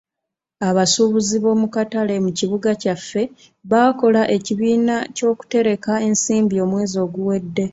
[0.69, 3.23] Abasuubuzi b'omu katale mu kibuga kyaffe
[3.69, 7.65] baakola ekibiina ky'okutereka ensimbi omwezi oguwedde.